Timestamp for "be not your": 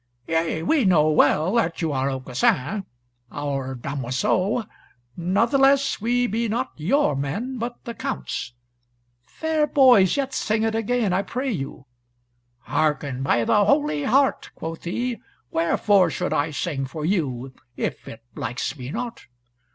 6.25-7.15